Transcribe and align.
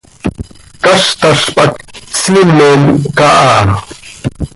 Caztaz 0.83 1.41
pac 1.55 1.73
siimen 2.19 2.81
caha. 3.15 3.75